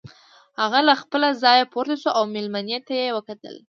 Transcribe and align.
هغه 0.61 0.79
له 0.87 0.93
خپله 1.01 1.27
ځايه 1.43 1.65
پورته 1.73 1.95
شو 2.01 2.09
او 2.17 2.23
مېلمنې 2.33 2.77
ته 2.87 2.93
يې 3.01 3.07
وکتل. 3.17 3.55